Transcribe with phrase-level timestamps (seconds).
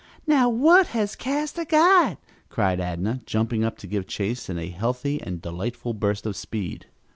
[0.25, 2.17] "Now what has Castor got?"
[2.49, 6.87] cried Adnah, jumping up to give chase in a healthy and delightful burst of speed.